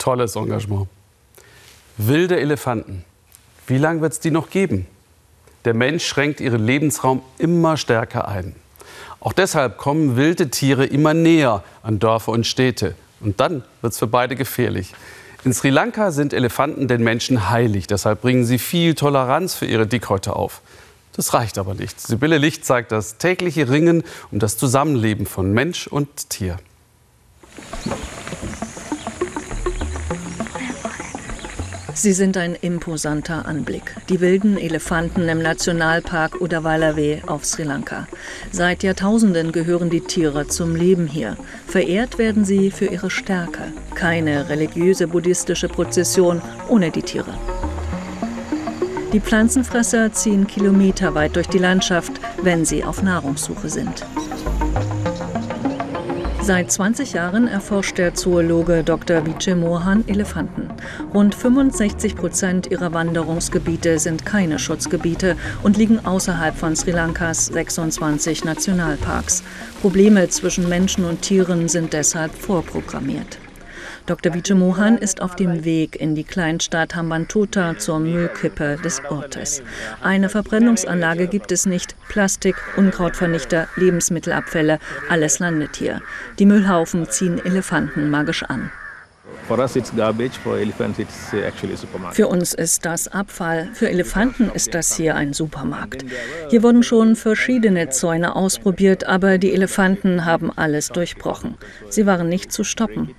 Tolles 0.00 0.34
Engagement. 0.34 0.88
Wilde 1.96 2.40
Elefanten. 2.40 3.04
Wie 3.66 3.78
lange 3.78 4.00
wird 4.00 4.14
es 4.14 4.20
die 4.20 4.32
noch 4.32 4.50
geben? 4.50 4.86
Der 5.64 5.74
Mensch 5.74 6.04
schränkt 6.04 6.40
ihren 6.40 6.64
Lebensraum 6.64 7.22
immer 7.38 7.76
stärker 7.76 8.26
ein. 8.26 8.56
Auch 9.20 9.34
deshalb 9.34 9.76
kommen 9.76 10.16
wilde 10.16 10.50
Tiere 10.50 10.86
immer 10.86 11.12
näher 11.12 11.62
an 11.82 11.98
Dörfer 11.98 12.32
und 12.32 12.46
Städte. 12.46 12.94
Und 13.20 13.38
dann 13.38 13.62
wird 13.82 13.92
es 13.92 13.98
für 13.98 14.06
beide 14.06 14.34
gefährlich. 14.34 14.94
In 15.44 15.52
Sri 15.52 15.68
Lanka 15.68 16.10
sind 16.10 16.32
Elefanten 16.32 16.88
den 16.88 17.04
Menschen 17.04 17.50
heilig. 17.50 17.86
Deshalb 17.86 18.22
bringen 18.22 18.44
sie 18.44 18.58
viel 18.58 18.94
Toleranz 18.94 19.54
für 19.54 19.66
ihre 19.66 19.86
Dickhäute 19.86 20.34
auf. 20.34 20.62
Das 21.12 21.34
reicht 21.34 21.58
aber 21.58 21.74
nicht. 21.74 22.00
Sibylle 22.00 22.38
Licht 22.38 22.64
zeigt 22.64 22.92
das 22.92 23.18
tägliche 23.18 23.68
Ringen 23.68 24.02
um 24.30 24.38
das 24.38 24.56
Zusammenleben 24.56 25.26
von 25.26 25.52
Mensch 25.52 25.86
und 25.86 26.30
Tier. 26.30 26.58
Sie 32.02 32.14
sind 32.14 32.38
ein 32.38 32.54
imposanter 32.54 33.44
Anblick. 33.44 33.94
Die 34.08 34.22
wilden 34.22 34.56
Elefanten 34.56 35.28
im 35.28 35.42
Nationalpark 35.42 36.40
Udawalawe 36.40 37.20
auf 37.26 37.44
Sri 37.44 37.62
Lanka. 37.62 38.08
Seit 38.50 38.82
Jahrtausenden 38.82 39.52
gehören 39.52 39.90
die 39.90 40.00
Tiere 40.00 40.46
zum 40.46 40.76
Leben 40.76 41.06
hier. 41.06 41.36
Verehrt 41.66 42.16
werden 42.16 42.46
sie 42.46 42.70
für 42.70 42.86
ihre 42.86 43.10
Stärke. 43.10 43.64
Keine 43.94 44.48
religiöse 44.48 45.08
buddhistische 45.08 45.68
Prozession 45.68 46.40
ohne 46.70 46.90
die 46.90 47.02
Tiere. 47.02 47.34
Die 49.12 49.20
Pflanzenfresser 49.20 50.10
ziehen 50.14 50.46
kilometerweit 50.46 51.36
durch 51.36 51.48
die 51.48 51.58
Landschaft, 51.58 52.12
wenn 52.42 52.64
sie 52.64 52.82
auf 52.82 53.02
Nahrungssuche 53.02 53.68
sind. 53.68 54.06
Seit 56.42 56.72
20 56.72 57.12
Jahren 57.12 57.46
erforscht 57.46 57.98
der 57.98 58.14
Zoologe 58.14 58.82
Dr. 58.82 59.26
Vijay 59.26 59.54
Mohan 59.54 60.04
Elefanten. 60.08 60.68
Rund 61.12 61.34
65 61.34 62.16
Prozent 62.16 62.70
ihrer 62.70 62.94
Wanderungsgebiete 62.94 63.98
sind 63.98 64.24
keine 64.24 64.58
Schutzgebiete 64.58 65.36
und 65.62 65.76
liegen 65.76 66.04
außerhalb 66.04 66.56
von 66.56 66.74
Sri 66.76 66.92
Lankas 66.92 67.46
26 67.46 68.44
Nationalparks. 68.44 69.42
Probleme 69.82 70.28
zwischen 70.30 70.66
Menschen 70.66 71.04
und 71.04 71.20
Tieren 71.20 71.68
sind 71.68 71.92
deshalb 71.92 72.34
vorprogrammiert. 72.34 73.38
Dr. 74.06 74.34
Vijay 74.34 74.54
Mohan 74.54 74.98
ist 74.98 75.22
auf 75.22 75.36
dem 75.36 75.64
Weg 75.64 76.00
in 76.00 76.14
die 76.14 76.24
Kleinstadt 76.24 76.94
Hambantota 76.94 77.78
zur 77.78 78.00
Müllkippe 78.00 78.76
des 78.82 79.02
Ortes. 79.08 79.62
Eine 80.02 80.28
Verbrennungsanlage 80.28 81.28
gibt 81.28 81.52
es 81.52 81.66
nicht. 81.66 81.94
Plastik, 82.08 82.56
Unkrautvernichter, 82.76 83.68
Lebensmittelabfälle, 83.76 84.78
alles 85.08 85.38
landet 85.38 85.76
hier. 85.76 86.02
Die 86.38 86.46
Müllhaufen 86.46 87.08
ziehen 87.08 87.44
Elefanten 87.44 88.10
magisch 88.10 88.42
an. 88.42 88.70
Uh, 89.48 89.56
für 92.12 92.28
uns 92.28 92.54
ist 92.54 92.84
das 92.84 93.08
Abfall, 93.08 93.68
für 93.72 93.88
Elefanten 93.88 94.50
ist 94.50 94.74
das 94.74 94.96
hier 94.96 95.16
ein 95.16 95.32
Supermarkt. 95.32 96.04
Hier 96.50 96.62
wurden 96.62 96.82
schon 96.82 97.16
verschiedene 97.16 97.88
Zäune 97.90 98.36
ausprobiert, 98.36 99.04
aber 99.04 99.38
die 99.38 99.52
Elefanten 99.52 100.24
haben 100.24 100.50
alles 100.56 100.88
durchbrochen. 100.88 101.56
Sie 101.88 102.06
waren 102.06 102.28
nicht 102.28 102.52
zu 102.52 102.64
stoppen. 102.64 103.14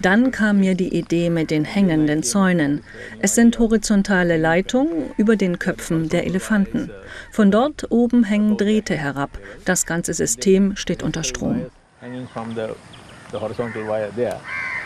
Dann 0.00 0.30
kam 0.30 0.60
mir 0.60 0.74
die 0.74 0.96
Idee 0.96 1.30
mit 1.30 1.50
den 1.50 1.64
hängenden 1.64 2.22
Zäunen. 2.22 2.82
Es 3.20 3.34
sind 3.34 3.58
horizontale 3.58 4.36
Leitungen 4.36 5.10
über 5.16 5.36
den 5.36 5.58
Köpfen 5.58 6.08
der 6.08 6.26
Elefanten. 6.26 6.90
Von 7.30 7.50
dort 7.50 7.90
oben 7.90 8.24
hängen 8.24 8.56
Drähte 8.56 8.94
herab. 8.94 9.38
Das 9.64 9.86
ganze 9.86 10.14
System 10.14 10.76
steht 10.76 11.02
unter 11.02 11.24
Strom 11.24 11.66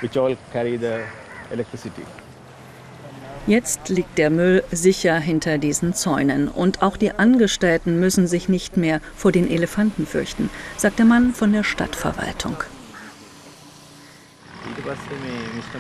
which 0.01 0.17
all 0.17 0.37
carry 0.53 0.77
the 0.77 1.05
electricity. 1.51 2.03
Jetzt 3.47 3.89
liegt 3.89 4.19
der 4.19 4.29
Müll 4.29 4.63
sicher 4.71 5.19
hinter 5.19 5.57
diesen 5.57 5.95
Zäunen 5.95 6.49
und 6.49 6.83
auch 6.83 6.99
die 6.99 7.13
Angestellten 7.13 7.99
müssen 7.99 8.27
sich 8.27 8.51
nicht 8.51 8.77
mehr 8.77 9.01
vor 9.17 9.33
den 9.33 9.51
Elefanten 9.51 10.07
fürchten, 10.07 10.51
sagt 10.77 10.99
der 10.99 11.07
Mann 11.07 11.33
von 11.33 11.55
der 11.55 11.65
Stadtverwaltung. 11.65 12.57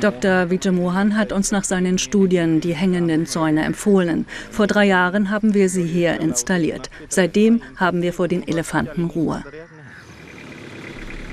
Dr. 0.01 0.51
Vijamohan 0.51 1.17
hat 1.17 1.33
uns 1.33 1.53
nach 1.53 1.65
seinen 1.65 1.99
Studien 1.99 2.61
die 2.61 2.75
hängenden 2.75 3.27
Zäune 3.27 3.65
empfohlen. 3.65 4.27
Vor 4.51 4.67
drei 4.67 4.87
Jahren 4.87 5.31
haben 5.31 5.53
wir 5.53 5.69
sie 5.69 5.85
hier 5.85 6.21
installiert. 6.21 6.89
Seitdem 7.09 7.63
haben 7.77 8.01
wir 8.01 8.13
vor 8.13 8.29
den 8.29 8.47
Elefanten 8.47 9.05
Ruhe. 9.05 9.45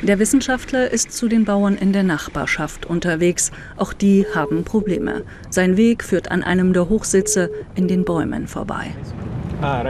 Der 0.05 0.19
Wissenschaftler 0.19 0.91
ist 0.91 1.13
zu 1.13 1.27
den 1.27 1.45
Bauern 1.45 1.77
in 1.77 1.91
der 1.91 2.03
Nachbarschaft 2.03 2.85
unterwegs. 2.85 3.51
Auch 3.75 3.91
die 3.91 4.27
haben 4.35 4.63
Probleme. 4.63 5.23
Sein 5.49 5.77
Weg 5.77 6.03
führt 6.03 6.29
an 6.29 6.43
einem 6.43 6.73
der 6.73 6.89
Hochsitze 6.89 7.49
in 7.73 7.87
den 7.87 8.05
Bäumen 8.05 8.47
vorbei. 8.47 8.93
Ah, 9.65 9.83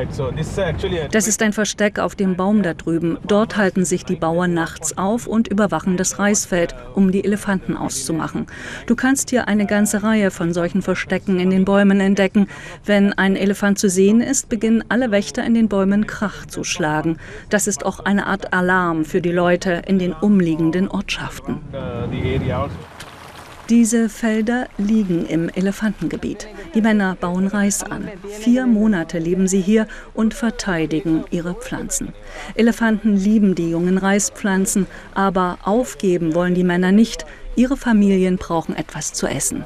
das 1.11 1.27
ist 1.27 1.41
ein 1.41 1.51
Versteck 1.51 1.99
auf 1.99 2.15
dem 2.15 2.37
Baum 2.37 2.63
da 2.63 2.73
drüben. 2.73 3.17
Dort 3.27 3.57
halten 3.57 3.83
sich 3.83 4.05
die 4.05 4.15
Bauern 4.15 4.53
nachts 4.53 4.97
auf 4.97 5.27
und 5.27 5.49
überwachen 5.49 5.97
das 5.97 6.17
Reisfeld, 6.17 6.73
um 6.93 7.11
die 7.11 7.25
Elefanten 7.25 7.75
auszumachen. 7.75 8.47
Du 8.87 8.95
kannst 8.95 9.31
hier 9.31 9.49
eine 9.49 9.65
ganze 9.65 10.01
Reihe 10.01 10.31
von 10.31 10.53
solchen 10.53 10.81
Verstecken 10.81 11.41
in 11.41 11.49
den 11.49 11.65
Bäumen 11.65 11.99
entdecken. 11.99 12.47
Wenn 12.85 13.11
ein 13.11 13.35
Elefant 13.35 13.77
zu 13.77 13.89
sehen 13.89 14.21
ist, 14.21 14.47
beginnen 14.47 14.81
alle 14.87 15.11
Wächter 15.11 15.43
in 15.43 15.53
den 15.53 15.67
Bäumen 15.67 16.07
Krach 16.07 16.45
zu 16.45 16.63
schlagen. 16.63 17.17
Das 17.49 17.67
ist 17.67 17.85
auch 17.85 17.99
eine 17.99 18.27
Art 18.27 18.53
Alarm 18.53 19.03
für 19.03 19.19
die 19.19 19.33
Leute 19.33 19.81
in 19.87 19.99
den 19.99 20.13
umliegenden 20.13 20.87
Ortschaften. 20.87 21.59
Diese 23.69 24.09
Felder 24.09 24.67
liegen 24.77 25.25
im 25.25 25.49
Elefantengebiet. 25.49 26.47
Die 26.75 26.81
Männer 26.81 27.17
bauen 27.19 27.47
Reis 27.47 27.81
an. 27.81 28.07
Vier 28.39 28.67
Monate 28.67 29.17
leben 29.17 29.47
sie 29.47 29.59
hier 29.59 29.87
und 30.13 30.35
verteidigen 30.35 31.23
ihre 31.31 31.55
Pflanzen. 31.55 32.13
Elefanten 32.53 33.17
lieben 33.17 33.55
die 33.55 33.71
jungen 33.71 33.97
Reispflanzen, 33.97 34.85
aber 35.15 35.57
aufgeben 35.63 36.35
wollen 36.35 36.53
die 36.53 36.63
Männer 36.63 36.91
nicht. 36.91 37.25
Ihre 37.55 37.75
Familien 37.75 38.37
brauchen 38.37 38.75
etwas 38.75 39.13
zu 39.13 39.25
essen. 39.25 39.65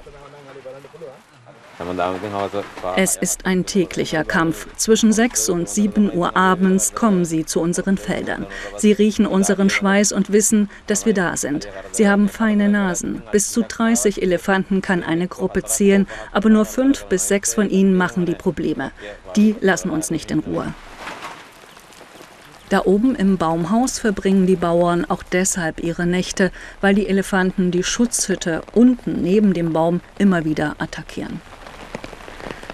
Es 2.98 3.16
ist 3.16 3.46
ein 3.46 3.66
täglicher 3.66 4.26
Kampf. 4.26 4.68
Zwischen 4.76 5.14
6 5.14 5.48
und 5.50 5.70
7 5.70 6.12
Uhr 6.14 6.36
abends 6.36 6.94
kommen 6.94 7.24
sie 7.24 7.46
zu 7.46 7.62
unseren 7.62 7.98
Feldern. 7.98 8.46
Sie 8.76 8.92
riechen 8.92 9.26
unseren 9.26 9.70
Schweiß 9.70 10.12
und 10.12 10.32
wissen, 10.34 10.70
dass 10.88 11.06
wir 11.06 11.14
da 11.14 11.38
sind. 11.38 11.70
Sie 11.92 12.10
haben 12.10 12.28
feine 12.28 12.68
Nasen. 12.68 13.24
Bis 13.32 13.52
zu 13.52 13.64
30 13.64 14.22
Elefanten 14.22 14.82
kann 14.82 15.04
eine 15.04 15.30
Gruppe 15.30 15.64
zählen, 15.64 16.06
aber 16.34 16.50
nur 16.50 16.66
fünf 16.66 17.06
bis 17.06 17.30
sechs 17.30 17.54
von 17.54 17.70
ihnen 17.70 17.96
machen 17.96 18.26
die 18.26 18.36
Probleme. 18.36 18.92
Die 19.38 19.56
lassen 19.62 19.90
uns 19.90 20.12
nicht 20.12 20.32
in 20.32 20.40
Ruhe. 20.40 20.74
Da 22.68 22.86
oben 22.86 23.16
im 23.16 23.38
Baumhaus 23.38 24.00
verbringen 24.00 24.46
die 24.46 24.56
Bauern 24.56 25.06
auch 25.06 25.24
deshalb 25.24 25.82
ihre 25.82 26.06
Nächte, 26.06 26.52
weil 26.82 26.94
die 26.94 27.08
Elefanten 27.08 27.72
die 27.72 27.84
Schutzhütte 27.84 28.62
unten 28.74 29.24
neben 29.24 29.54
dem 29.54 29.74
Baum 29.74 30.02
immer 30.20 30.46
wieder 30.46 30.76
attackieren. 30.78 31.42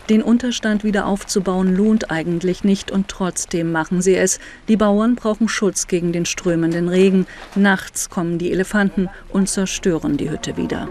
Den 0.10 0.22
Unterstand 0.22 0.84
wieder 0.84 1.08
aufzubauen 1.08 1.76
lohnt 1.76 2.12
eigentlich 2.12 2.64
nicht 2.64 2.92
und 2.92 3.08
trotzdem 3.08 3.72
machen 3.72 4.04
sie 4.04 4.16
es. 4.16 4.40
Die 4.68 4.78
Bauern 4.78 5.16
brauchen 5.16 5.48
Schutz 5.48 5.88
gegen 5.88 6.12
den 6.12 6.26
strömenden 6.26 6.90
Regen. 6.90 7.26
Nachts 7.56 8.10
kommen 8.12 8.38
die 8.38 8.52
Elefanten 8.52 9.10
und 9.30 9.50
zerstören 9.50 10.18
die 10.18 10.30
Hütte 10.30 10.58
wieder. 10.58 10.88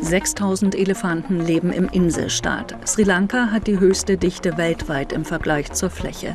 Sechstausend 0.00 0.74
Elefanten 0.74 1.38
leben 1.38 1.72
im 1.72 1.88
Inselstaat. 1.88 2.74
Sri 2.88 3.04
Lanka 3.04 3.52
hat 3.52 3.68
die 3.68 3.78
höchste 3.78 4.16
Dichte 4.16 4.56
weltweit 4.56 5.12
im 5.12 5.24
Vergleich 5.24 5.70
zur 5.72 5.90
Fläche. 5.90 6.34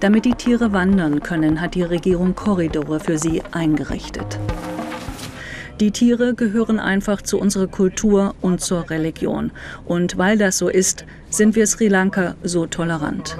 Damit 0.00 0.26
die 0.26 0.34
Tiere 0.34 0.72
wandern 0.72 1.20
können, 1.20 1.60
hat 1.60 1.74
die 1.74 1.84
Regierung 1.84 2.34
Korridore 2.34 3.00
für 3.00 3.16
sie 3.16 3.42
eingerichtet. 3.52 4.38
Die 5.80 5.90
Tiere 5.90 6.34
gehören 6.34 6.78
einfach 6.78 7.20
zu 7.20 7.38
unserer 7.38 7.66
Kultur 7.66 8.34
und 8.40 8.60
zur 8.60 8.90
Religion. 8.90 9.50
Und 9.84 10.16
weil 10.16 10.38
das 10.38 10.58
so 10.58 10.68
ist, 10.68 11.04
sind 11.30 11.56
wir 11.56 11.66
Sri 11.66 11.88
Lanka 11.88 12.36
so 12.44 12.66
tolerant. 12.66 13.36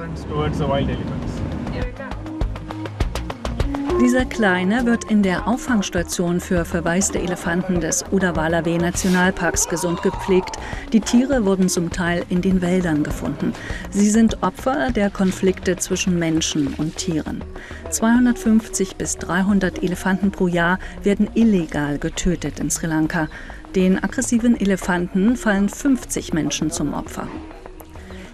Dieser 4.00 4.24
Kleine 4.24 4.86
wird 4.86 5.10
in 5.10 5.22
der 5.22 5.46
Auffangstation 5.46 6.40
für 6.40 6.64
verwaiste 6.64 7.18
Elefanten 7.20 7.80
des 7.80 8.04
Udawalawe 8.10 8.76
Nationalparks 8.76 9.68
gesund 9.68 10.02
gepflegt. 10.02 10.56
Die 10.92 11.00
Tiere 11.00 11.44
wurden 11.44 11.68
zum 11.68 11.90
Teil 11.90 12.24
in 12.28 12.42
den 12.42 12.60
Wäldern 12.60 13.04
gefunden. 13.04 13.52
Sie 13.90 14.10
sind 14.10 14.42
Opfer 14.42 14.90
der 14.90 15.10
Konflikte 15.10 15.76
zwischen 15.76 16.18
Menschen 16.18 16.74
und 16.74 16.96
Tieren. 16.96 17.42
250 17.90 18.96
bis 18.96 19.16
300 19.16 19.82
Elefanten 19.82 20.32
pro 20.32 20.48
Jahr 20.48 20.78
werden 21.02 21.30
illegal 21.34 21.98
getötet 21.98 22.58
in 22.58 22.70
Sri 22.70 22.88
Lanka. 22.88 23.28
Den 23.76 24.02
aggressiven 24.02 24.60
Elefanten 24.60 25.36
fallen 25.36 25.68
50 25.68 26.32
Menschen 26.32 26.70
zum 26.70 26.94
Opfer. 26.94 27.28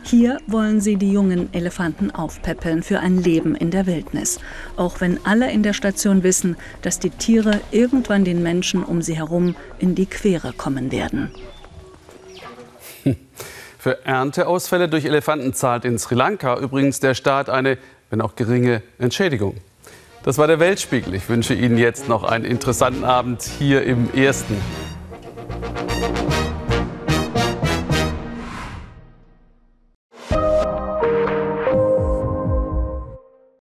Hier 0.02 0.38
wollen 0.47 0.81
sie 0.81 0.97
die 0.97 1.12
jungen 1.12 1.52
Elefanten 1.52 2.11
aufpäppeln 2.11 2.82
für 2.82 3.00
ein 3.00 3.23
Leben 3.23 3.55
in 3.55 3.70
der 3.70 3.87
Wildnis. 3.87 4.41
Auch 4.76 5.00
wenn 5.00 5.25
alle 5.25 5.50
in 5.52 5.62
der 5.62 5.73
Station 5.73 6.23
wissen, 6.23 6.56
dass 6.82 6.99
die 6.99 7.11
Tiere 7.11 7.61
irgendwann 7.70 8.25
den 8.25 8.43
Menschen 8.43 8.82
um 8.82 9.02
sie 9.02 9.17
herum 9.17 9.55
in 9.79 9.94
die 9.94 10.06
Quere 10.06 10.52
kommen 10.52 10.91
werden. 10.91 11.31
Für 13.79 14.05
Ernteausfälle 14.05 14.88
durch 14.88 15.05
Elefanten 15.05 15.55
zahlt 15.55 15.85
in 15.85 15.99
Sri 15.99 16.14
Lanka 16.14 16.58
übrigens 16.58 17.00
der 17.00 17.14
Staat 17.14 17.49
eine, 17.49 17.79
wenn 18.11 18.20
auch 18.20 18.37
geringe, 18.37 18.82
Entschädigung. 18.99 19.56
Das 20.23 20.37
war 20.37 20.47
der 20.47 20.61
Weltspiegel. 20.61 21.14
Ich 21.14 21.29
wünsche 21.31 21.55
Ihnen 21.55 21.79
jetzt 21.79 22.06
noch 22.06 22.25
einen 22.25 22.44
interessanten 22.44 23.05
Abend 23.05 23.43
hier 23.43 23.82
im 23.85 24.12
Ersten. 24.12 24.56